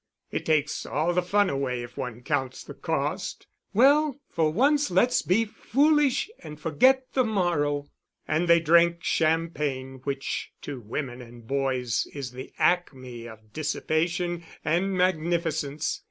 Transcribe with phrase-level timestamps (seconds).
[0.31, 5.09] "It takes all the fun away if one counts the cost." "Well, for once let
[5.09, 7.85] us be foolish and forget the morrow."
[8.27, 14.93] And they drank champagne, which to women and boys is the acme of dissipation and
[14.97, 15.99] magnificence.